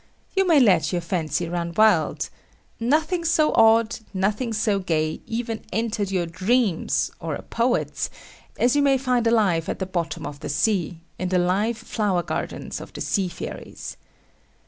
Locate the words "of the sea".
10.25-11.01, 12.81-13.27